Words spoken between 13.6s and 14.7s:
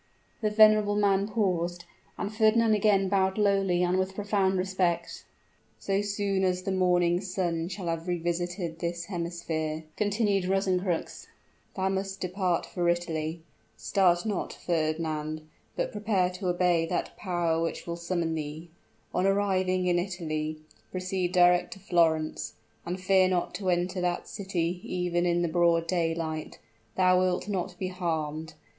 Start not,